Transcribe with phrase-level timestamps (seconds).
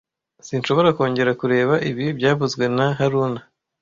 [0.47, 3.41] Sinshobora kongera kureba ibi byavuzwe na haruna